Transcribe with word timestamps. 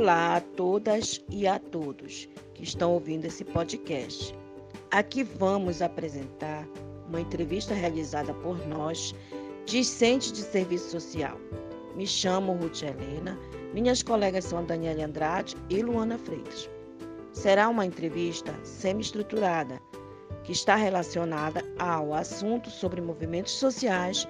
Olá 0.00 0.36
a 0.36 0.40
todas 0.40 1.20
e 1.28 1.44
a 1.48 1.58
todos 1.58 2.28
que 2.54 2.62
estão 2.62 2.92
ouvindo 2.92 3.24
esse 3.24 3.44
podcast. 3.44 4.32
Aqui 4.92 5.24
vamos 5.24 5.82
apresentar 5.82 6.64
uma 7.08 7.20
entrevista 7.20 7.74
realizada 7.74 8.32
por 8.32 8.64
nós, 8.68 9.12
discentes 9.66 10.30
de 10.30 10.42
serviço 10.42 10.92
social. 10.92 11.36
Me 11.96 12.06
chamo 12.06 12.52
Ruth 12.52 12.80
Helena, 12.84 13.36
minhas 13.74 14.00
colegas 14.00 14.44
são 14.44 14.60
a 14.60 14.62
Daniela 14.62 15.04
Andrade 15.04 15.56
e 15.68 15.82
Luana 15.82 16.16
Freitas. 16.16 16.70
Será 17.32 17.68
uma 17.68 17.84
entrevista 17.84 18.54
semi-estruturada 18.62 19.80
que 20.44 20.52
está 20.52 20.76
relacionada 20.76 21.64
ao 21.76 22.14
assunto 22.14 22.70
sobre 22.70 23.00
movimentos 23.00 23.54
sociais 23.54 24.28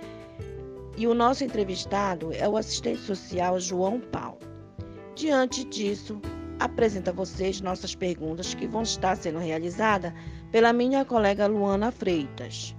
e 0.96 1.06
o 1.06 1.12
nosso 1.12 1.44
entrevistado 1.44 2.32
é 2.32 2.48
o 2.48 2.56
assistente 2.56 3.02
social 3.02 3.60
João 3.60 4.00
Paulo. 4.00 4.47
Diante 5.18 5.64
disso, 5.64 6.22
apresento 6.60 7.10
a 7.10 7.12
vocês 7.12 7.60
nossas 7.60 7.92
perguntas 7.92 8.54
que 8.54 8.68
vão 8.68 8.82
estar 8.82 9.16
sendo 9.16 9.40
realizadas 9.40 10.12
pela 10.52 10.72
minha 10.72 11.04
colega 11.04 11.48
Luana 11.48 11.90
Freitas. 11.90 12.72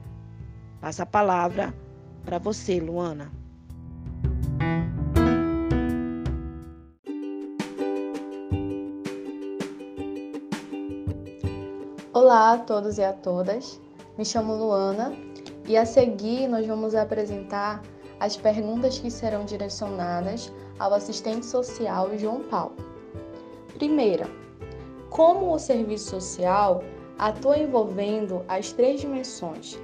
Passa 0.79 1.03
a 1.03 1.05
palavra 1.05 1.75
para 2.23 2.39
você, 2.39 2.79
Luana. 2.79 3.29
Olá 12.13 12.53
a 12.53 12.57
todos 12.59 12.97
e 12.99 13.03
a 13.03 13.11
todas. 13.11 13.81
Me 14.17 14.23
chamo 14.23 14.55
Luana 14.55 15.11
e 15.67 15.75
a 15.75 15.85
seguir 15.85 16.47
nós 16.47 16.65
vamos 16.65 16.95
apresentar 16.95 17.83
as 18.17 18.37
perguntas 18.37 18.97
que 18.97 19.11
serão 19.11 19.43
direcionadas 19.43 20.53
ao 20.79 20.93
assistente 20.93 21.45
social 21.45 22.17
João 22.17 22.41
Paulo. 22.43 22.75
Primeira, 23.75 24.27
como 25.09 25.53
o 25.53 25.59
serviço 25.59 26.09
social 26.09 26.83
atua 27.17 27.57
envolvendo 27.57 28.43
as 28.47 28.71
três 28.71 29.01
dimensões: 29.01 29.77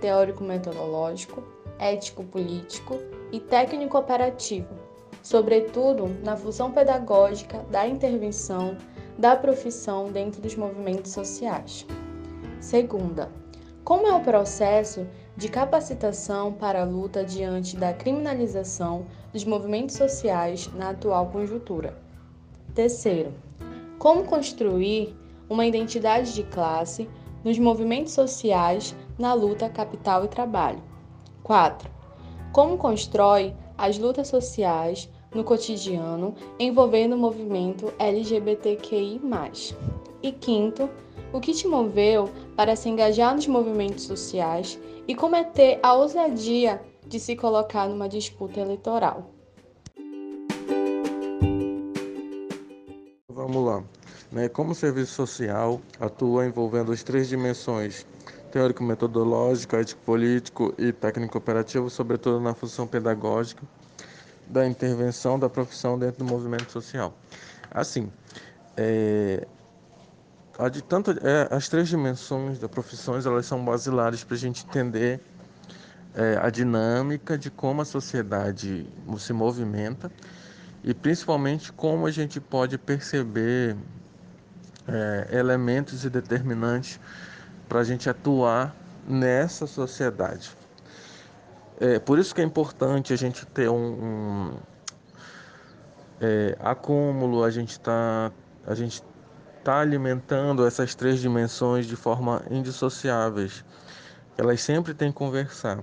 teórico-metodológico, 0.00 1.42
ético-político 1.78 2.98
e 3.32 3.40
técnico-operativo, 3.40 4.74
sobretudo 5.22 6.08
na 6.22 6.36
função 6.36 6.70
pedagógica 6.70 7.58
da 7.70 7.86
intervenção 7.86 8.76
da 9.18 9.36
profissão 9.36 10.10
dentro 10.10 10.40
dos 10.40 10.54
movimentos 10.54 11.12
sociais. 11.12 11.86
Segunda, 12.60 13.30
como 13.84 14.06
é 14.06 14.12
o 14.14 14.20
processo 14.20 15.06
de 15.36 15.48
capacitação 15.48 16.52
para 16.52 16.82
a 16.82 16.84
luta 16.84 17.24
diante 17.24 17.76
da 17.76 17.92
criminalização 17.92 19.06
dos 19.32 19.44
movimentos 19.44 19.96
sociais 19.96 20.70
na 20.74 20.90
atual 20.90 21.26
conjuntura? 21.26 21.96
Terceiro, 22.74 23.32
como 23.98 24.24
construir 24.24 25.16
uma 25.48 25.66
identidade 25.66 26.34
de 26.34 26.42
classe 26.42 27.08
nos 27.44 27.58
movimentos 27.58 28.12
sociais 28.12 28.94
na 29.18 29.34
luta 29.34 29.68
capital 29.68 30.24
e 30.24 30.28
trabalho? 30.28 30.82
4. 31.42 31.90
Como 32.52 32.76
constrói 32.76 33.54
as 33.76 33.98
lutas 33.98 34.28
sociais 34.28 35.08
no 35.34 35.42
cotidiano 35.42 36.34
envolvendo 36.58 37.14
o 37.14 37.18
movimento 37.18 37.92
LGBTQI. 37.98 39.20
E 40.22 40.30
quinto, 40.30 40.88
o 41.32 41.40
que 41.40 41.52
te 41.52 41.66
moveu 41.66 42.28
para 42.54 42.76
se 42.76 42.88
engajar 42.88 43.34
nos 43.34 43.46
movimentos 43.46 44.04
sociais 44.04 44.78
e 45.08 45.14
cometer 45.14 45.80
a 45.82 45.94
ousadia 45.94 46.80
de 47.06 47.20
se 47.20 47.36
colocar 47.36 47.88
numa 47.88 48.08
disputa 48.08 48.60
eleitoral? 48.60 49.30
Vamos 53.28 53.64
lá. 53.64 53.84
Né? 54.30 54.48
Como 54.48 54.72
o 54.72 54.74
serviço 54.74 55.12
social 55.12 55.80
atua 56.00 56.46
envolvendo 56.46 56.92
as 56.92 57.02
três 57.02 57.28
dimensões 57.28 58.06
teórico-metodológico, 58.52 59.76
ético-político 59.76 60.74
e 60.78 60.92
técnico-operativo, 60.92 61.88
sobretudo 61.88 62.38
na 62.38 62.54
função 62.54 62.86
pedagógica, 62.86 63.62
da 64.46 64.66
intervenção 64.66 65.38
da 65.38 65.48
profissão 65.48 65.98
dentro 65.98 66.18
do 66.22 66.30
movimento 66.30 66.70
social. 66.70 67.14
Assim, 67.70 68.12
é, 68.76 69.46
tanto, 70.86 71.12
é, 71.12 71.48
as 71.50 71.68
três 71.68 71.88
dimensões 71.88 72.58
das 72.58 72.70
profissões 72.70 73.24
elas 73.24 73.46
são 73.46 73.64
basilares 73.64 74.22
para 74.22 74.36
a 74.36 74.38
gente 74.38 74.64
entender 74.66 75.20
é, 76.14 76.38
a 76.40 76.50
dinâmica 76.50 77.38
de 77.38 77.50
como 77.50 77.82
a 77.82 77.84
sociedade 77.84 78.86
se 79.18 79.32
movimenta 79.32 80.10
e 80.84 80.92
principalmente 80.92 81.72
como 81.72 82.06
a 82.06 82.10
gente 82.10 82.40
pode 82.40 82.76
perceber 82.76 83.76
é, 84.86 85.28
elementos 85.38 86.04
e 86.04 86.10
determinantes 86.10 86.98
para 87.68 87.80
a 87.80 87.84
gente 87.84 88.10
atuar 88.10 88.74
nessa 89.06 89.66
sociedade. 89.66 90.50
É, 91.80 91.98
por 91.98 92.18
isso 92.18 92.34
que 92.34 92.40
é 92.40 92.44
importante 92.44 93.12
a 93.12 93.16
gente 93.16 93.46
ter 93.46 93.68
um, 93.68 93.74
um 93.74 94.56
é, 96.20 96.56
acúmulo, 96.60 97.42
a 97.42 97.50
gente 97.50 97.72
está 97.72 98.30
a 98.64 98.74
gente 98.74 99.02
tá 99.64 99.80
alimentando 99.80 100.66
essas 100.66 100.94
três 100.94 101.20
dimensões 101.20 101.86
de 101.86 101.96
forma 101.96 102.42
indissociáveis. 102.50 103.64
Elas 104.36 104.60
sempre 104.60 104.94
têm 104.94 105.10
que 105.10 105.18
conversar. 105.18 105.82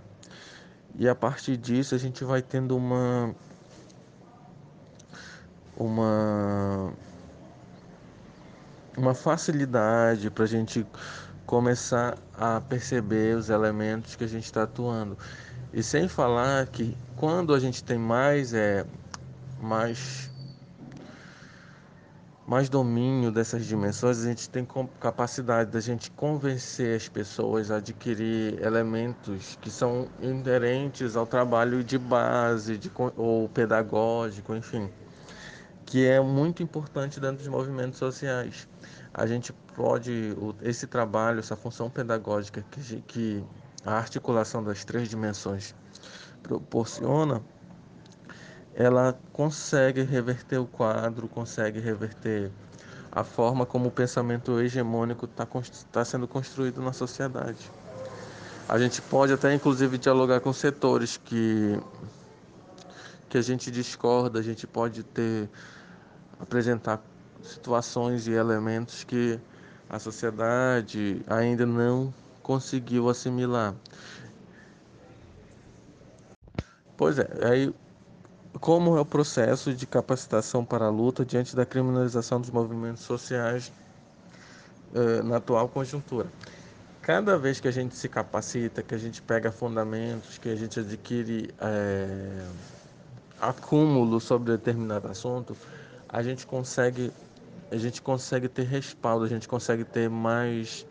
E 0.97 1.07
a 1.07 1.15
partir 1.15 1.57
disso 1.57 1.95
a 1.95 1.97
gente 1.97 2.23
vai 2.23 2.41
tendo 2.41 2.75
uma 2.75 3.33
uma 5.77 6.93
uma 8.97 9.13
facilidade 9.13 10.29
para 10.29 10.43
a 10.43 10.47
gente 10.47 10.85
começar 11.45 12.17
a 12.33 12.61
perceber 12.61 13.35
os 13.35 13.49
elementos 13.49 14.15
que 14.15 14.23
a 14.23 14.27
gente 14.27 14.45
está 14.45 14.63
atuando. 14.63 15.17
E 15.73 15.81
sem 15.81 16.07
falar 16.07 16.67
que 16.67 16.95
quando 17.15 17.53
a 17.53 17.59
gente 17.59 17.83
tem 17.83 17.97
mais 17.97 18.53
é 18.53 18.85
mais 19.61 20.28
mais 22.49 22.67
domínio 22.67 23.31
dessas 23.31 23.63
dimensões, 23.63 24.25
a 24.25 24.27
gente 24.27 24.49
tem 24.49 24.67
capacidade 24.99 25.69
da 25.69 25.79
gente 25.79 26.09
convencer 26.09 26.97
as 26.97 27.07
pessoas 27.07 27.69
a 27.69 27.75
adquirir 27.75 28.59
elementos 28.65 29.55
que 29.61 29.69
são 29.69 30.07
inerentes 30.19 31.15
ao 31.15 31.27
trabalho 31.27 31.83
de 31.83 31.99
base 31.99 32.75
de, 32.75 32.91
ou 33.15 33.47
pedagógico, 33.49 34.55
enfim, 34.55 34.89
que 35.85 36.07
é 36.07 36.19
muito 36.19 36.63
importante 36.63 37.19
dentro 37.19 37.37
dos 37.37 37.47
movimentos 37.47 37.99
sociais. 37.99 38.67
A 39.13 39.27
gente 39.27 39.53
pode, 39.75 40.35
esse 40.63 40.87
trabalho, 40.87 41.37
essa 41.37 41.55
função 41.55 41.87
pedagógica 41.87 42.65
que, 42.71 43.01
que 43.01 43.43
a 43.85 43.93
articulação 43.93 44.63
das 44.63 44.83
três 44.83 45.07
dimensões 45.07 45.75
proporciona, 46.41 47.43
ela 48.79 49.19
consegue 49.33 50.03
reverter 50.03 50.57
o 50.57 50.65
quadro, 50.65 51.27
consegue 51.27 51.81
reverter 51.81 52.49
a 53.11 53.25
forma 53.25 53.65
como 53.65 53.89
o 53.89 53.91
pensamento 53.91 54.57
hegemônico 54.57 55.25
está 55.25 55.45
tá 55.91 56.05
sendo 56.05 56.25
construído 56.29 56.81
na 56.81 56.93
sociedade. 56.93 57.69
A 58.69 58.79
gente 58.79 59.01
pode 59.01 59.33
até, 59.33 59.53
inclusive, 59.53 59.97
dialogar 59.97 60.39
com 60.39 60.53
setores 60.53 61.17
que, 61.17 61.77
que 63.27 63.37
a 63.37 63.41
gente 63.41 63.69
discorda, 63.69 64.39
a 64.39 64.41
gente 64.41 64.65
pode 64.65 65.03
ter 65.03 65.49
apresentar 66.39 67.03
situações 67.43 68.27
e 68.27 68.31
elementos 68.31 69.03
que 69.03 69.37
a 69.89 69.99
sociedade 69.99 71.21
ainda 71.27 71.65
não 71.65 72.13
conseguiu 72.41 73.09
assimilar. 73.09 73.75
Pois 76.95 77.19
é, 77.19 77.27
aí 77.43 77.73
como 78.59 78.97
é 78.97 79.01
o 79.01 79.05
processo 79.05 79.73
de 79.73 79.87
capacitação 79.87 80.65
para 80.65 80.85
a 80.85 80.89
luta 80.89 81.25
diante 81.25 81.55
da 81.55 81.65
criminalização 81.65 82.41
dos 82.41 82.49
movimentos 82.49 83.03
sociais 83.03 83.71
eh, 84.93 85.21
na 85.23 85.37
atual 85.37 85.67
conjuntura? 85.69 86.27
Cada 87.01 87.37
vez 87.37 87.59
que 87.59 87.67
a 87.67 87.71
gente 87.71 87.95
se 87.95 88.07
capacita, 88.09 88.83
que 88.83 88.93
a 88.93 88.97
gente 88.97 89.21
pega 89.21 89.51
fundamentos, 89.51 90.37
que 90.37 90.49
a 90.49 90.55
gente 90.55 90.79
adquire 90.79 91.53
eh, 91.59 92.45
acúmulo 93.39 94.19
sobre 94.19 94.51
determinado 94.51 95.07
assunto, 95.07 95.55
a 96.07 96.21
gente 96.21 96.45
consegue 96.45 97.11
a 97.71 97.77
gente 97.77 98.01
consegue 98.01 98.47
ter 98.47 98.63
respaldo, 98.63 99.25
a 99.25 99.27
gente 99.27 99.47
consegue 99.47 99.83
ter 99.83 100.09
mais 100.09 100.85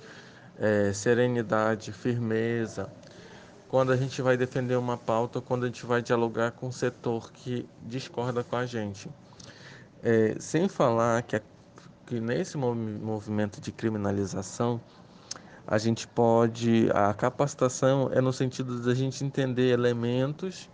é, 0.58 0.92
serenidade, 0.92 1.92
firmeza, 1.92 2.88
quando 3.68 3.92
a 3.92 3.96
gente 3.96 4.20
vai 4.22 4.36
defender 4.36 4.76
uma 4.76 4.96
pauta, 4.96 5.40
quando 5.40 5.64
a 5.64 5.66
gente 5.66 5.84
vai 5.84 6.00
dialogar 6.02 6.52
com 6.52 6.68
um 6.68 6.72
setor 6.72 7.30
que 7.32 7.68
discorda 7.82 8.42
com 8.42 8.56
a 8.56 8.66
gente. 8.66 9.10
É, 10.02 10.36
sem 10.38 10.68
falar 10.68 11.22
que, 11.22 11.40
que 12.06 12.20
nesse 12.20 12.56
movimento 12.56 13.60
de 13.60 13.70
criminalização, 13.70 14.80
a 15.66 15.76
gente 15.76 16.08
pode. 16.08 16.88
A 16.94 17.12
capacitação 17.12 18.10
é 18.12 18.20
no 18.20 18.32
sentido 18.32 18.80
de 18.80 18.90
a 18.90 18.94
gente 18.94 19.22
entender 19.22 19.70
elementos 19.70 20.70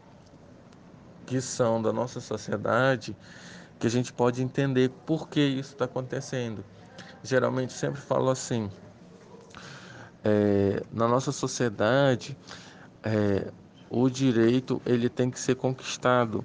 que 1.27 1.41
são 1.41 1.83
da 1.83 1.93
nossa 1.93 2.21
sociedade 2.21 3.17
que 3.79 3.87
a 3.87 3.91
gente 3.91 4.13
pode 4.13 4.43
entender 4.43 4.91
por 5.05 5.29
que 5.29 5.41
isso 5.41 5.73
está 5.73 5.85
acontecendo. 5.85 6.65
Geralmente 7.23 7.73
sempre 7.73 8.01
falo 8.01 8.31
assim, 8.31 8.71
é, 10.23 10.83
na 10.93 11.09
nossa 11.09 11.33
sociedade, 11.33 12.37
é, 13.05 13.53
o 13.91 14.09
direito 14.09 14.81
ele 14.87 15.09
tem 15.09 15.31
que 15.31 15.39
ser 15.39 15.55
conquistado. 15.55 16.45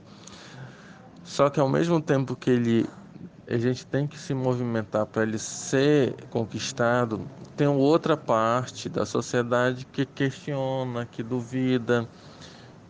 Só 1.23 1.49
que 1.49 1.59
ao 1.59 1.69
mesmo 1.69 2.01
tempo 2.01 2.35
que 2.35 2.49
ele 2.49 2.89
a 3.47 3.57
gente 3.57 3.83
tem 3.87 4.05
que 4.05 4.17
se 4.19 4.31
movimentar 4.31 5.07
para 5.07 5.23
ele 5.23 5.39
ser 5.39 6.13
conquistado, 6.29 7.19
tem 7.57 7.67
outra 7.67 8.15
parte 8.15 8.87
da 8.87 9.07
sociedade 9.07 9.87
que 9.87 10.05
questiona, 10.05 11.03
que 11.03 11.23
duvida, 11.23 12.07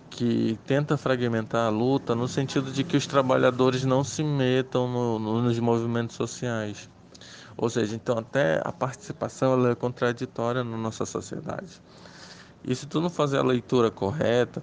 que 0.09 0.59
tenta 0.65 0.97
fragmentar 0.97 1.67
a 1.67 1.69
luta 1.69 2.13
no 2.13 2.27
sentido 2.27 2.71
de 2.71 2.83
que 2.83 2.97
os 2.97 3.07
trabalhadores 3.07 3.85
não 3.85 4.03
se 4.03 4.21
metam 4.21 4.85
no, 4.85 5.17
no, 5.17 5.41
nos 5.43 5.57
movimentos 5.59 6.17
sociais. 6.17 6.89
Ou 7.55 7.69
seja, 7.69 7.95
então 7.95 8.17
até 8.17 8.61
a 8.61 8.71
participação 8.71 9.65
é 9.65 9.75
contraditória 9.75 10.61
na 10.61 10.75
nossa 10.75 11.05
sociedade. 11.05 11.81
E 12.63 12.75
se 12.75 12.85
tu 12.85 12.99
não 13.01 13.09
fazer 13.09 13.37
a 13.37 13.43
leitura 13.43 13.89
correta, 13.89 14.61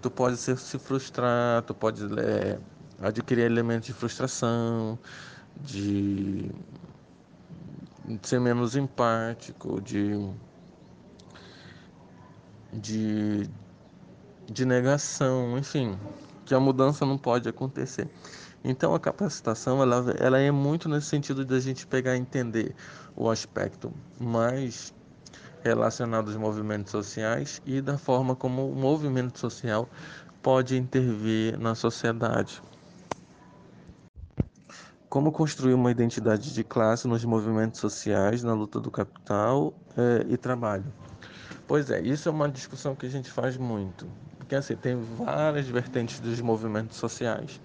tu 0.00 0.10
pode 0.10 0.36
se, 0.36 0.56
se 0.56 0.78
frustrar, 0.78 1.62
tu 1.62 1.74
pode 1.74 2.02
é, 2.18 2.58
adquirir 3.00 3.44
elementos 3.44 3.86
de 3.86 3.92
frustração, 3.92 4.98
de, 5.56 6.50
de 8.04 8.28
ser 8.28 8.40
menos 8.40 8.76
empático, 8.76 9.80
de, 9.80 10.12
de, 12.72 13.48
de 14.46 14.64
negação, 14.64 15.58
enfim, 15.58 15.98
que 16.44 16.54
a 16.54 16.60
mudança 16.60 17.04
não 17.04 17.18
pode 17.18 17.48
acontecer. 17.48 18.08
Então 18.64 18.94
a 18.94 19.00
capacitação 19.00 19.80
ela, 19.82 20.14
ela 20.18 20.38
é 20.38 20.50
muito 20.50 20.88
nesse 20.88 21.06
sentido 21.06 21.44
de 21.44 21.54
a 21.54 21.60
gente 21.60 21.86
pegar 21.86 22.16
e 22.16 22.20
entender 22.20 22.74
o 23.14 23.30
aspecto 23.30 23.92
mais 24.18 24.92
relacionado 25.62 26.28
aos 26.28 26.36
movimentos 26.36 26.90
sociais 26.90 27.60
e 27.64 27.80
da 27.80 27.98
forma 27.98 28.34
como 28.34 28.70
o 28.70 28.74
movimento 28.74 29.38
social 29.38 29.88
pode 30.42 30.76
intervir 30.76 31.58
na 31.58 31.74
sociedade. 31.74 32.62
Como 35.08 35.32
construir 35.32 35.74
uma 35.74 35.90
identidade 35.90 36.52
de 36.52 36.62
classe 36.62 37.08
nos 37.08 37.24
movimentos 37.24 37.80
sociais, 37.80 38.42
na 38.42 38.52
luta 38.52 38.78
do 38.78 38.90
capital 38.90 39.72
é, 39.96 40.26
e 40.28 40.36
trabalho? 40.36 40.84
Pois 41.66 41.90
é, 41.90 42.00
isso 42.00 42.28
é 42.28 42.32
uma 42.32 42.48
discussão 42.48 42.94
que 42.94 43.06
a 43.06 43.10
gente 43.10 43.30
faz 43.30 43.56
muito. 43.56 44.06
Porque 44.38 44.54
assim, 44.54 44.76
tem 44.76 44.96
várias 44.96 45.66
vertentes 45.66 46.20
dos 46.20 46.40
movimentos 46.40 46.96
sociais. 46.96 47.60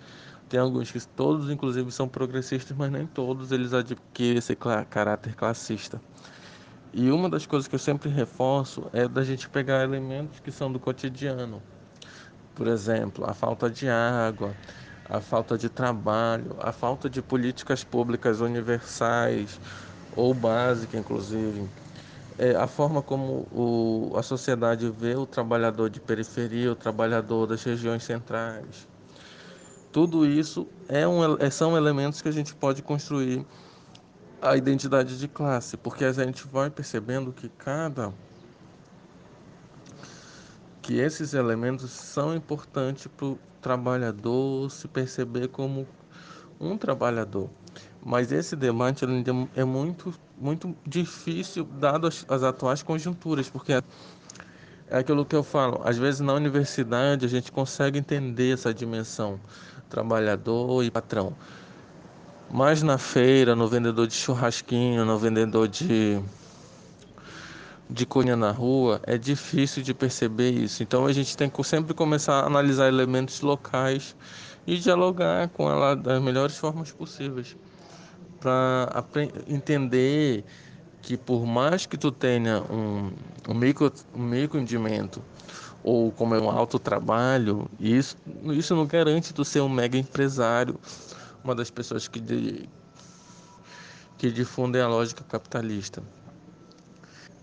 Tem 0.50 0.60
alguns 0.60 0.92
que 0.92 1.00
todos, 1.08 1.50
inclusive, 1.50 1.92
são 1.92 2.08
progressistas, 2.08 2.76
mas 2.78 2.92
nem 2.92 3.08
todos 3.08 3.52
eles 3.52 3.74
adquirem 3.74 4.38
esse 4.38 4.56
caráter 4.56 5.36
classista. 5.36 6.02
E 6.94 7.10
uma 7.10 7.28
das 7.28 7.48
coisas 7.48 7.68
que 7.68 7.74
eu 7.74 7.80
sempre 7.80 8.08
reforço 8.08 8.86
é 8.94 9.08
da 9.08 9.24
gente 9.24 9.50
pegar 9.50 9.84
elementos 9.84 10.40
que 10.40 10.52
são 10.52 10.72
do 10.72 10.80
cotidiano. 10.80 11.60
Por 12.54 12.68
exemplo, 12.68 13.28
a 13.28 13.34
falta 13.34 13.68
de 13.68 13.90
água, 13.90 14.56
a 15.10 15.20
falta 15.20 15.58
de 15.58 15.70
trabalho, 15.70 16.56
a 16.60 16.72
falta 16.72 17.10
de 17.10 17.20
políticas 17.20 17.84
públicas 17.84 18.42
universais 18.42 19.60
ou 20.16 20.36
básicas, 20.36 21.00
inclusive, 21.00 21.68
é 22.38 22.56
a 22.56 22.68
forma 22.68 23.02
como 23.02 23.48
o, 23.52 24.14
a 24.16 24.22
sociedade 24.22 24.88
vê 24.96 25.16
o 25.16 25.26
trabalhador 25.26 25.90
de 25.90 26.00
periferia, 26.00 26.72
o 26.72 26.76
trabalhador 26.76 27.48
das 27.48 27.64
regiões 27.64 28.04
centrais. 28.04 28.88
Tudo 29.92 30.28
isso 30.28 30.68
é 30.88 31.08
um, 31.08 31.38
é, 31.38 31.50
são 31.50 31.76
elementos 31.76 32.22
que 32.22 32.28
a 32.28 32.32
gente 32.32 32.54
pode 32.54 32.84
construir 32.84 33.44
a 34.44 34.58
identidade 34.58 35.18
de 35.18 35.28
classe, 35.28 35.78
porque 35.78 36.04
a 36.04 36.12
gente 36.12 36.46
vai 36.46 36.70
percebendo 36.70 37.32
que 37.32 37.48
cada 37.48 38.14
que 40.82 41.00
esses 41.00 41.34
elementos 41.34 41.90
são 41.92 42.36
importantes 42.36 43.08
para 43.08 43.26
o 43.26 43.40
trabalhador 43.62 44.70
se 44.70 44.86
perceber 44.90 45.48
como 45.48 45.88
um 46.60 46.78
trabalhador. 46.78 47.50
Mas 48.06 48.34
esse 48.34 48.54
debate 48.54 49.06
é 49.56 49.64
muito, 49.64 50.14
muito 50.38 50.76
difícil, 50.86 51.64
dado 51.64 52.06
as, 52.06 52.26
as 52.28 52.44
atuais 52.44 52.84
conjunturas, 52.84 53.50
porque 53.50 53.72
é, 53.72 53.82
é 54.90 54.98
aquilo 54.98 55.26
que 55.26 55.38
eu 55.38 55.44
falo, 55.44 55.82
às 55.86 55.98
vezes 55.98 56.20
na 56.20 56.34
universidade 56.34 57.26
a 57.26 57.30
gente 57.30 57.50
consegue 57.50 57.98
entender 57.98 58.54
essa 58.54 58.74
dimensão 58.74 59.40
trabalhador 59.90 60.84
e 60.84 60.92
patrão. 60.92 61.34
Mas 62.54 62.84
na 62.84 63.00
feira, 63.00 63.56
no 63.56 63.68
vendedor 63.68 64.06
de 64.06 64.14
churrasquinho, 64.14 65.04
no 65.04 65.18
vendedor 65.18 65.68
de 65.68 66.22
de 67.90 68.06
cunha 68.06 68.36
na 68.36 68.52
rua, 68.52 69.02
é 69.08 69.18
difícil 69.18 69.82
de 69.82 69.92
perceber 69.92 70.52
isso. 70.52 70.84
Então 70.84 71.08
a 71.08 71.12
gente 71.12 71.36
tem 71.36 71.50
que 71.50 71.64
sempre 71.64 71.96
começar 71.96 72.42
a 72.42 72.46
analisar 72.46 72.88
elementos 72.88 73.42
locais 73.42 74.16
e 74.68 74.78
dialogar 74.78 75.50
com 75.50 75.68
ela 75.68 75.96
das 75.96 76.22
melhores 76.22 76.56
formas 76.56 76.92
possíveis 76.92 77.58
para 78.40 79.04
entender 79.48 80.46
que 81.02 81.18
por 81.18 81.48
mais 81.48 81.88
que 81.88 81.98
tu 81.98 82.12
tenha 82.12 82.62
um, 82.72 83.12
um 83.50 83.54
micro 83.56 83.92
um 84.14 84.22
microempreendimento 84.22 85.24
ou 85.84 86.12
como 86.12 86.36
é 86.36 86.40
um 86.40 86.52
alto 86.52 86.78
trabalho, 86.78 87.68
isso 87.80 88.16
isso 88.52 88.76
não 88.76 88.86
garante 88.86 89.34
tu 89.34 89.44
ser 89.44 89.62
um 89.62 89.70
mega 89.70 89.98
empresário, 89.98 90.80
uma 91.44 91.54
das 91.54 91.70
pessoas 91.70 92.08
que 92.08 92.20
de, 92.20 92.70
que 94.18 94.32
difundem 94.32 94.82
a 94.82 94.88
lógica 94.88 95.24
capitalista. 95.24 96.02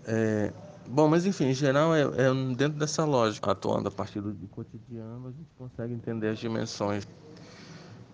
É, 0.05 0.51
bom, 0.87 1.07
mas 1.07 1.25
enfim, 1.25 1.45
em 1.45 1.53
geral, 1.53 1.93
é, 1.93 2.01
é, 2.01 2.33
dentro 2.55 2.79
dessa 2.79 3.05
lógica, 3.05 3.51
atuando 3.51 3.87
a 3.87 3.91
partir 3.91 4.19
do, 4.19 4.33
cotidiano, 4.47 5.27
a 5.27 5.31
gente 5.31 5.49
consegue 5.57 5.93
entender 5.93 6.29
as 6.29 6.39
dimensões 6.39 7.07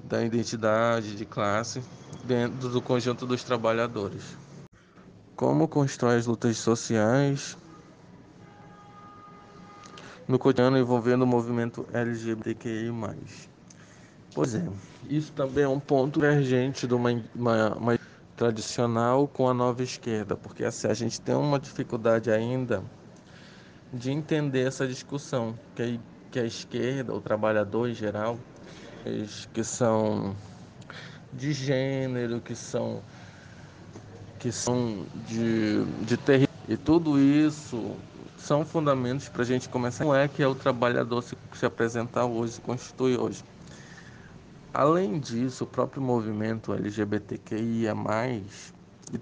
da 0.04 0.24
identidade 0.24 1.16
de 1.16 1.26
classe 1.26 1.82
dentro 2.24 2.70
do 2.70 2.82
conjunto 2.82 3.26
dos 3.26 3.44
trabalhadores. 3.44 4.38
Como 5.36 5.68
constrói 5.68 6.18
as 6.18 6.26
lutas 6.26 6.58
sociais 6.58 7.58
no 10.28 10.38
cotidiano 10.38 10.78
envolvendo 10.78 11.22
o 11.22 11.28
movimento 11.28 11.88
LGBTQI+. 11.94 12.92
Pois 14.38 14.54
é, 14.54 14.64
isso 15.10 15.34
também 15.34 15.64
é 15.64 15.68
um 15.68 15.80
ponto 15.80 16.20
emergente 16.20 16.86
de 16.86 16.94
uma, 16.94 17.10
uma, 17.34 17.74
uma 17.76 18.00
tradicional 18.36 19.28
com 19.28 19.50
a 19.50 19.54
nova 19.54 19.82
esquerda, 19.82 20.36
porque 20.36 20.64
assim, 20.64 20.88
a 20.88 20.94
gente 20.94 21.20
tem 21.20 21.34
uma 21.34 21.60
dificuldade 21.60 22.30
ainda 22.30 22.84
de 23.92 24.12
entender 24.12 24.68
essa 24.68 24.88
discussão, 24.88 25.56
que 25.76 26.00
que 26.32 26.40
a 26.40 26.44
esquerda, 26.44 27.16
o 27.16 27.20
trabalhador 27.20 27.90
em 27.90 27.96
geral, 27.96 28.38
que 29.56 29.64
são 29.64 30.36
de 31.34 31.52
gênero, 31.52 32.40
que 32.40 32.54
são 32.54 33.02
que 34.38 34.52
são 34.52 35.04
de, 35.28 35.84
de 36.06 36.16
território. 36.16 36.48
E 36.70 36.78
tudo 36.78 37.20
isso 37.20 37.96
são 38.38 38.64
fundamentos 38.64 39.30
para 39.30 39.42
a 39.42 39.46
gente 39.46 39.68
começar. 39.68 40.06
Não 40.06 40.14
é 40.14 40.28
que 40.28 40.44
é 40.44 40.48
o 40.48 40.54
trabalhador 40.54 41.24
se, 41.24 41.36
se 41.56 41.66
apresentar 41.66 42.26
hoje, 42.26 42.54
se 42.54 42.62
constitui 42.62 43.18
hoje. 43.18 43.44
Além 44.74 45.20
disso, 45.20 45.64
o 45.64 45.68
próprio 45.68 46.02
movimento 46.02 46.74
LGBTQIA+, 46.74 47.96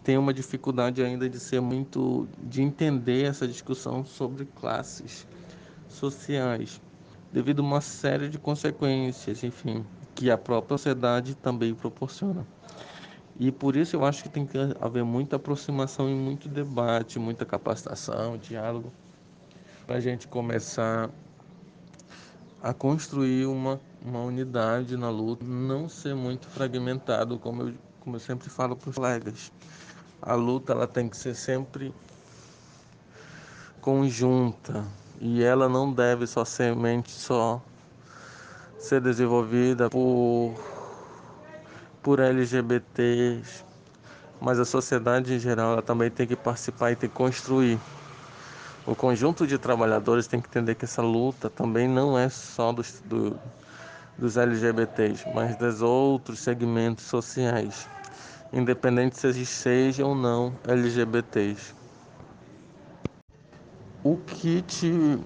tem 0.04 0.18
uma 0.18 0.34
dificuldade 0.34 1.04
ainda 1.04 1.30
de 1.30 1.40
ser 1.40 1.62
muito, 1.62 2.28
de 2.44 2.62
entender 2.62 3.26
essa 3.26 3.48
discussão 3.48 4.04
sobre 4.04 4.46
classes 4.46 5.28
sociais, 5.88 6.82
devido 7.32 7.62
a 7.62 7.66
uma 7.66 7.82
série 7.82 8.28
de 8.28 8.40
consequências, 8.40 9.44
enfim, 9.44 9.86
que 10.16 10.32
a 10.32 10.38
própria 10.38 10.78
sociedade 10.78 11.36
também 11.36 11.74
proporciona. 11.76 12.46
E 13.40 13.52
por 13.52 13.76
isso 13.76 13.96
eu 13.96 14.06
acho 14.06 14.24
que 14.24 14.30
tem 14.30 14.46
que 14.46 14.58
haver 14.80 15.04
muita 15.04 15.36
aproximação 15.36 16.10
e 16.10 16.16
muito 16.16 16.48
debate, 16.48 17.20
muita 17.20 17.46
capacitação, 17.46 18.38
diálogo, 18.38 18.92
para 19.86 19.98
a 19.98 20.00
gente 20.00 20.28
começar 20.28 21.10
a 22.62 22.74
construir 22.74 23.46
uma 23.46 23.80
uma 24.06 24.20
unidade 24.22 24.96
na 24.96 25.10
luta, 25.10 25.44
não 25.44 25.90
ser 25.90 26.14
muito 26.14 26.48
fragmentado, 26.48 27.40
como 27.40 27.64
eu, 27.64 27.74
como 28.00 28.16
eu 28.18 28.20
sempre 28.20 28.50
falo 28.50 28.76
para 28.76 28.92
os 28.92 28.96
colegas. 28.96 29.52
A 30.22 30.36
luta 30.36 30.74
ela 30.74 30.88
tem 30.88 31.10
que 31.10 31.18
ser 31.18 31.36
sempre 31.36 31.92
conjunta 33.82 34.86
e 35.20 35.44
ela 35.44 35.68
não 35.68 35.92
deve 35.92 36.28
só 36.28 36.46
semente 36.46 37.12
só 37.12 37.62
ser 38.78 39.02
desenvolvida 39.02 39.90
por 39.90 40.54
por 42.04 42.20
LGBTs, 42.20 43.66
mas 44.40 44.60
a 44.60 44.66
sociedade 44.66 45.34
em 45.34 45.40
geral 45.40 45.74
ela 45.74 45.82
também 45.82 46.12
tem 46.12 46.28
que 46.28 46.36
participar 46.36 46.92
e 46.92 46.96
tem 46.96 47.10
que 47.10 47.16
construir. 47.16 47.80
O 48.88 48.96
conjunto 48.96 49.48
de 49.48 49.58
trabalhadores 49.58 50.28
tem 50.28 50.40
que 50.40 50.48
entender 50.48 50.76
que 50.76 50.86
essa 50.86 51.02
luta 51.02 51.50
também 51.50 51.88
não 51.88 52.18
é 52.18 52.30
só 52.30 52.72
do, 52.72 52.84
do 53.06 53.40
dos 54.18 54.38
LGBTs, 54.38 55.26
mas 55.34 55.56
dos 55.56 55.82
outros 55.82 56.40
segmentos 56.40 57.06
sociais, 57.06 57.88
independente 58.54 59.20
se 59.20 59.28
eles 59.28 59.50
sejam 59.50 60.10
ou 60.10 60.16
não 60.16 60.54
LGBTs. 60.68 61.74
O 64.04 64.18
que 64.18 64.62
te 64.62 65.20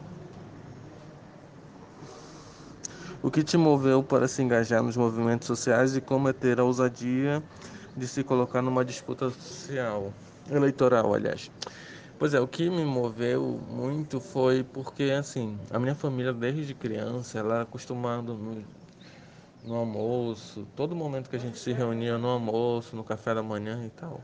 o 3.21 3.29
que 3.29 3.43
te 3.43 3.57
moveu 3.57 4.01
para 4.01 4.27
se 4.27 4.41
engajar 4.41 4.81
nos 4.81 4.95
movimentos 4.95 5.45
sociais 5.45 5.95
e 5.95 6.01
como 6.01 6.29
é 6.29 6.33
ter 6.33 6.59
a 6.59 6.63
ousadia 6.63 7.43
de 7.95 8.07
se 8.07 8.23
colocar 8.23 8.61
numa 8.61 8.85
disputa 8.85 9.29
social, 9.29 10.13
eleitoral, 10.49 11.13
aliás. 11.13 11.51
Pois 12.19 12.33
é, 12.33 12.39
o 12.41 12.47
que 12.49 12.69
me 12.69 12.83
moveu 12.83 13.61
muito 13.69 14.19
foi 14.19 14.61
porque, 14.61 15.03
assim, 15.03 15.57
a 15.71 15.79
minha 15.79 15.95
família 15.95 16.33
desde 16.33 16.73
criança, 16.73 17.39
ela 17.39 17.59
é 17.59 17.61
acostumada 17.61 18.33
no, 18.33 18.61
no 19.63 19.75
almoço, 19.75 20.67
todo 20.75 20.93
momento 20.93 21.29
que 21.29 21.37
a 21.37 21.39
gente 21.39 21.57
se 21.57 21.71
reunia 21.71 22.17
no 22.17 22.27
almoço, 22.27 22.93
no 22.93 23.05
café 23.05 23.33
da 23.33 23.41
manhã 23.41 23.85
e 23.85 23.89
tal, 23.91 24.21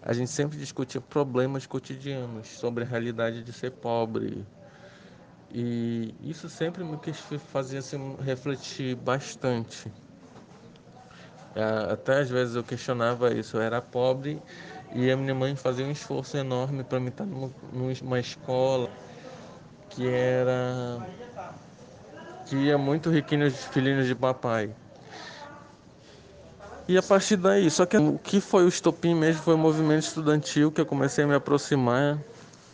a 0.00 0.12
gente 0.12 0.30
sempre 0.30 0.56
discutia 0.56 1.00
problemas 1.00 1.66
cotidianos 1.66 2.46
sobre 2.46 2.84
a 2.84 2.86
realidade 2.86 3.42
de 3.42 3.52
ser 3.52 3.72
pobre. 3.72 4.46
E 5.52 6.14
isso 6.20 6.48
sempre 6.48 6.84
me 6.84 6.96
fazia 7.50 7.80
assim, 7.80 8.16
refletir 8.20 8.94
bastante. 8.94 9.90
Até 11.90 12.20
às 12.20 12.30
vezes 12.30 12.54
eu 12.54 12.62
questionava 12.62 13.32
isso, 13.32 13.56
eu 13.56 13.62
era 13.62 13.80
pobre 13.82 14.40
e 14.96 15.10
a 15.10 15.16
minha 15.16 15.34
mãe 15.34 15.54
fazia 15.54 15.84
um 15.84 15.90
esforço 15.90 16.38
enorme 16.38 16.82
para 16.82 16.98
me 16.98 17.10
estar 17.10 17.26
numa, 17.26 18.18
escola 18.18 18.88
que 19.90 20.08
era 20.08 21.06
que 22.46 22.56
ia 22.56 22.78
muito 22.78 23.10
riquinho 23.10 23.50
de 23.50 23.56
filhinhos 23.56 24.06
de 24.06 24.14
papai. 24.14 24.70
E 26.88 26.96
a 26.96 27.02
partir 27.02 27.36
daí, 27.36 27.70
só 27.70 27.84
que 27.84 27.98
o 27.98 28.18
que 28.18 28.40
foi 28.40 28.64
o 28.64 28.68
estopim 28.68 29.14
mesmo 29.14 29.42
foi 29.42 29.54
o 29.54 29.58
movimento 29.58 30.04
estudantil 30.04 30.72
que 30.72 30.80
eu 30.80 30.86
comecei 30.86 31.24
a 31.24 31.26
me 31.26 31.34
aproximar, 31.34 32.18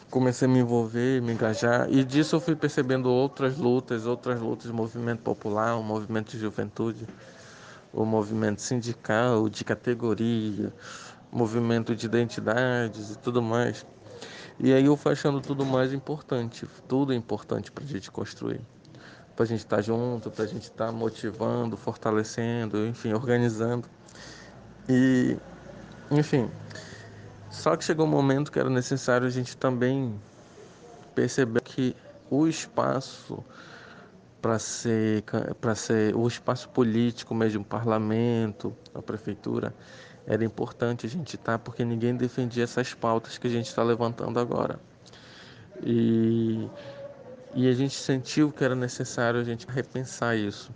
comecei 0.08 0.46
a 0.46 0.50
me 0.50 0.60
envolver, 0.60 1.20
me 1.22 1.32
engajar, 1.32 1.90
e 1.90 2.04
disso 2.04 2.36
eu 2.36 2.40
fui 2.40 2.54
percebendo 2.54 3.10
outras 3.10 3.56
lutas, 3.56 4.06
outras 4.06 4.38
lutas, 4.38 4.70
movimento 4.70 5.22
popular, 5.22 5.74
o 5.74 5.82
movimento 5.82 6.30
de 6.30 6.38
juventude, 6.38 7.08
o 7.92 8.04
movimento 8.04 8.60
sindical, 8.60 9.48
de 9.48 9.64
categoria, 9.64 10.72
movimento 11.32 11.96
de 11.96 12.04
identidades 12.04 13.10
e 13.10 13.18
tudo 13.18 13.40
mais. 13.40 13.86
E 14.60 14.72
aí 14.72 14.84
eu 14.84 14.96
fui 14.96 15.12
achando 15.12 15.40
tudo 15.40 15.64
mais 15.64 15.92
importante, 15.92 16.68
tudo 16.86 17.12
é 17.12 17.16
importante 17.16 17.72
para 17.72 17.82
a 17.82 17.86
gente 17.86 18.10
construir. 18.10 18.60
Para 19.34 19.44
a 19.44 19.48
gente 19.48 19.60
estar 19.60 19.76
tá 19.76 19.82
junto, 19.82 20.30
para 20.30 20.44
a 20.44 20.46
gente 20.46 20.64
estar 20.64 20.86
tá 20.86 20.92
motivando, 20.92 21.76
fortalecendo, 21.76 22.86
enfim, 22.86 23.14
organizando. 23.14 23.88
E, 24.86 25.38
enfim, 26.10 26.50
só 27.50 27.76
que 27.76 27.84
chegou 27.84 28.06
um 28.06 28.10
momento 28.10 28.52
que 28.52 28.58
era 28.58 28.68
necessário 28.68 29.26
a 29.26 29.30
gente 29.30 29.56
também 29.56 30.20
perceber 31.14 31.62
que 31.62 31.96
o 32.30 32.46
espaço 32.46 33.42
para 34.40 34.58
ser 34.58 35.22
para 35.60 35.74
ser 35.74 36.16
o 36.16 36.26
espaço 36.26 36.68
político 36.70 37.34
mesmo 37.34 37.62
o 37.62 37.64
parlamento 37.64 38.74
a 38.94 39.00
prefeitura 39.00 39.72
era 40.26 40.44
importante 40.44 41.06
a 41.06 41.08
gente 41.08 41.36
estar, 41.36 41.52
tá, 41.52 41.58
porque 41.58 41.84
ninguém 41.84 42.14
defendia 42.14 42.64
essas 42.64 42.94
pautas 42.94 43.38
que 43.38 43.46
a 43.46 43.50
gente 43.50 43.66
está 43.66 43.82
levantando 43.82 44.38
agora. 44.38 44.78
E, 45.82 46.68
e 47.54 47.68
a 47.68 47.72
gente 47.72 47.94
sentiu 47.94 48.52
que 48.52 48.64
era 48.64 48.74
necessário 48.74 49.40
a 49.40 49.44
gente 49.44 49.66
repensar 49.66 50.36
isso. 50.36 50.70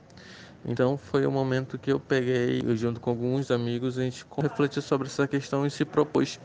Então 0.64 0.98
foi 0.98 1.24
o 1.24 1.30
momento 1.30 1.78
que 1.78 1.92
eu 1.92 2.00
peguei, 2.00 2.60
eu, 2.64 2.76
junto 2.76 2.98
com 2.98 3.10
alguns 3.10 3.52
amigos, 3.52 3.98
a 3.98 4.02
gente 4.02 4.26
refletiu 4.36 4.82
sobre 4.82 5.06
essa 5.06 5.26
questão 5.28 5.64
e 5.64 5.70
se 5.70 5.84
propôs 5.84 6.40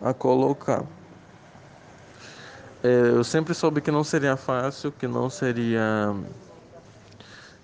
a 0.00 0.12
colocar. 0.12 0.84
É, 2.82 3.08
eu 3.08 3.24
sempre 3.24 3.54
soube 3.54 3.80
que 3.80 3.90
não 3.90 4.04
seria 4.04 4.36
fácil, 4.36 4.92
que 4.92 5.08
não 5.08 5.30
seria 5.30 6.14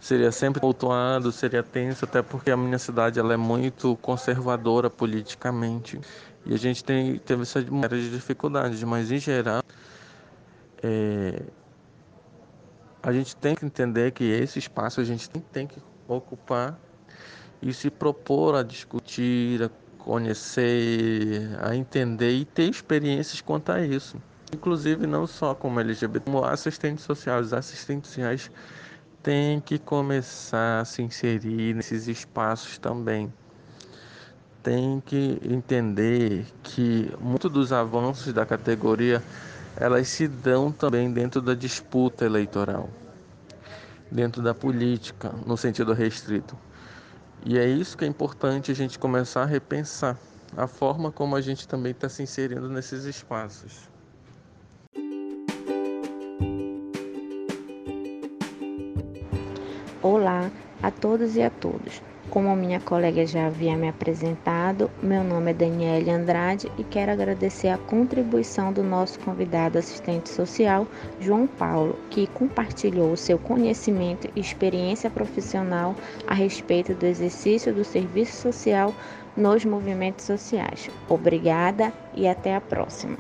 seria 0.05 0.31
sempre 0.31 0.61
tumultuado, 0.61 1.33
seria 1.33 1.63
tenso, 1.63 2.05
até 2.05 2.21
porque 2.21 2.51
a 2.51 2.57
minha 2.59 2.79
cidade 2.79 3.19
ela 3.19 3.33
é 3.33 3.39
muito 3.39 3.97
conservadora 4.03 4.91
politicamente. 4.91 5.99
E 6.45 6.53
a 6.53 6.59
gente 6.59 6.85
tem, 6.85 7.17
teve 7.17 7.41
essa 7.41 7.63
série 7.63 8.03
de 8.03 8.11
dificuldades, 8.11 8.83
mas 8.83 9.11
em 9.11 9.19
geral 9.19 9.63
é, 10.83 11.43
a 13.03 13.13
gente 13.13 13.35
tem 13.35 13.55
que 13.55 13.65
entender 13.65 14.11
que 14.11 14.25
esse 14.25 14.59
espaço 14.59 15.01
a 15.01 15.05
gente 15.05 15.31
tem, 15.31 15.41
tem 15.41 15.67
que 15.67 15.81
ocupar 16.07 16.79
e 17.63 17.73
se 17.73 17.89
propor 17.89 18.57
a 18.57 18.63
discutir, 18.63 19.63
a 19.63 19.71
conhecer, 19.97 21.49
a 21.63 21.75
entender 21.75 22.31
e 22.31 22.45
ter 22.45 22.69
experiências 22.69 23.41
quanto 23.41 23.73
a 23.73 23.81
isso. 23.81 24.21
Inclusive 24.53 25.07
não 25.07 25.27
só 25.27 25.55
como 25.55 25.81
LGBT, 25.81 26.21
como 26.21 26.45
assistentes 26.45 27.05
sociais, 27.05 27.55
assistentes 27.55 28.11
sociais 28.11 28.51
tem 29.25 29.59
que 29.59 29.79
começar 29.79 30.83
a 30.83 30.85
se 30.85 31.01
inserir 31.01 31.75
nesses 31.75 32.07
espaços 32.09 32.77
também. 32.77 33.33
Tem 34.63 35.01
que 35.01 35.41
entender 35.43 36.45
que 36.63 37.11
muito 37.19 37.49
dos 37.49 37.73
avanços 37.73 38.35
da 38.35 38.45
categoria 38.45 39.23
elas 39.79 40.09
se 40.09 40.29
dão 40.29 40.71
também 40.71 41.11
dentro 41.11 41.41
da 41.41 41.55
disputa 41.55 42.27
eleitoral, 42.27 42.91
dentro 44.13 44.43
da 44.43 44.53
política, 44.53 45.33
no 45.47 45.57
sentido 45.57 45.95
restrito. 45.95 46.55
E 47.47 47.59
é 47.59 47.67
isso 47.67 47.97
que 47.97 48.05
é 48.05 48.09
importante 48.09 48.71
a 48.71 48.75
gente 48.75 48.99
começar 48.99 49.45
a 49.45 49.47
repensar 49.47 50.19
a 50.55 50.67
forma 50.67 51.11
como 51.11 51.35
a 51.35 51.41
gente 51.41 51.67
também 51.67 51.93
está 51.93 52.11
se 52.11 52.23
inserindo 52.23 52.69
nesses 52.69 53.05
espaços. 53.05 53.94
Olá 60.05 60.51
a 60.83 60.91
todos 60.91 61.35
e 61.35 61.41
a 61.41 61.49
todas. 61.49 62.03
Como 62.29 62.55
minha 62.55 62.79
colega 62.79 63.25
já 63.25 63.47
havia 63.47 63.75
me 63.75 63.89
apresentado, 63.89 64.91
meu 65.03 65.25
nome 65.25 65.53
é 65.53 65.55
Daniele 65.55 66.11
Andrade 66.11 66.71
e 66.77 66.85
quero 66.85 67.11
agradecer 67.11 67.69
a 67.69 67.79
contribuição 67.79 68.71
do 68.71 68.83
nosso 68.83 69.19
convidado 69.21 69.79
assistente 69.79 70.29
social, 70.29 70.87
João 71.19 71.47
Paulo, 71.47 71.99
que 72.11 72.27
compartilhou 72.27 73.17
seu 73.17 73.39
conhecimento 73.39 74.29
e 74.37 74.41
experiência 74.41 75.09
profissional 75.09 75.97
a 76.27 76.35
respeito 76.35 76.93
do 76.93 77.07
exercício 77.07 77.73
do 77.73 77.83
serviço 77.83 78.37
social 78.43 78.95
nos 79.35 79.65
movimentos 79.65 80.27
sociais. 80.27 80.91
Obrigada 81.09 81.91
e 82.15 82.29
até 82.29 82.55
a 82.55 82.61
próxima. 82.61 83.17